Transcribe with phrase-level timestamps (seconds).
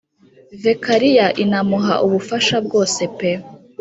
[0.61, 3.31] Vikariya inamuha ubufasha bwose pe